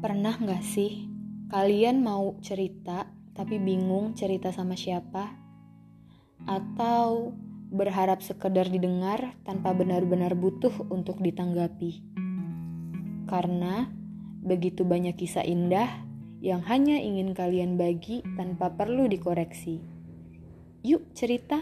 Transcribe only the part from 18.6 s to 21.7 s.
perlu dikoreksi. Yuk cerita!